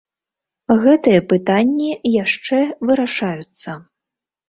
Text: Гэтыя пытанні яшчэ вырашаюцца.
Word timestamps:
Гэтыя 0.85 1.19
пытанні 1.35 1.91
яшчэ 2.23 2.59
вырашаюцца. 2.89 3.81